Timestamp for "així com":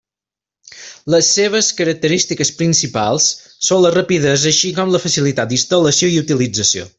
4.53-4.95